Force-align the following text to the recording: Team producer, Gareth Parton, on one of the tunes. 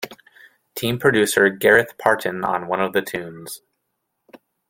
Team 0.73 0.97
producer, 0.97 1.47
Gareth 1.49 1.93
Parton, 1.99 2.43
on 2.43 2.65
one 2.65 2.81
of 2.81 2.91
the 2.91 3.03
tunes. 3.03 3.61